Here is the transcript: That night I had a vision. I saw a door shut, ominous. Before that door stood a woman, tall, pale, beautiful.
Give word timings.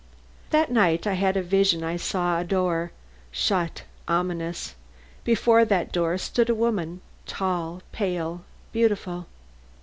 That 0.49 0.71
night 0.71 1.05
I 1.05 1.13
had 1.13 1.37
a 1.37 1.43
vision. 1.43 1.83
I 1.83 1.95
saw 1.95 2.39
a 2.39 2.43
door 2.43 2.91
shut, 3.31 3.83
ominous. 4.07 4.73
Before 5.23 5.63
that 5.63 5.91
door 5.91 6.17
stood 6.17 6.49
a 6.49 6.55
woman, 6.55 7.01
tall, 7.27 7.83
pale, 7.91 8.43
beautiful. 8.71 9.27